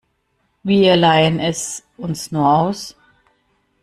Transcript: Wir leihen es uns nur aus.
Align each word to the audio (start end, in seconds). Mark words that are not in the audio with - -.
Wir 0.63 0.95
leihen 0.95 1.37
es 1.37 1.83
uns 1.95 2.31
nur 2.31 2.51
aus. 2.51 2.95